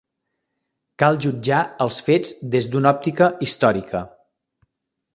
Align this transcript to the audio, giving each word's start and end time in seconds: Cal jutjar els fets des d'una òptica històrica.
Cal 1.03 1.19
jutjar 1.25 1.59
els 1.87 2.01
fets 2.09 2.33
des 2.57 2.73
d'una 2.73 2.97
òptica 2.97 3.31
històrica. 3.49 4.07